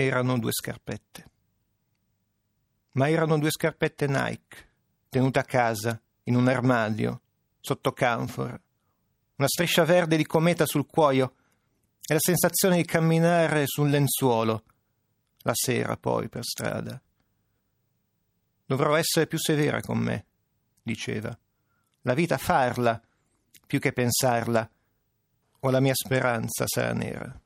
[0.00, 1.30] Erano due scarpette.
[2.92, 4.68] Ma erano due scarpette Nike,
[5.08, 7.20] tenute a casa, in un armadio,
[7.58, 8.60] sotto canfora.
[9.38, 11.34] Una striscia verde di cometa sul cuoio
[12.00, 14.62] e la sensazione di camminare sul lenzuolo,
[15.38, 17.02] la sera poi per strada.
[18.66, 20.26] Dovrò essere più severa con me,
[20.80, 21.36] diceva.
[22.02, 23.02] La vita farla,
[23.66, 24.70] più che pensarla,
[25.58, 27.40] o la mia speranza sarà nera.